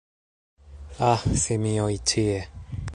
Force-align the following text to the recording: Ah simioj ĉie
Ah 1.11 1.21
simioj 1.43 1.93
ĉie 2.13 2.41